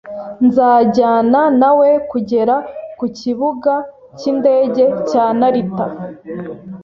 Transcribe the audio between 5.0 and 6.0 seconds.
cya Narita